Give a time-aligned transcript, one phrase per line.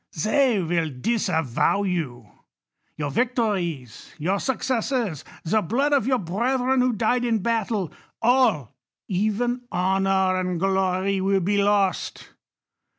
[0.23, 2.27] They will disavow you.
[2.97, 8.73] Your» victories, your successes, the blood of your brethren ■ who died in battle; all,
[9.07, 12.31] even honor and glory will be lost.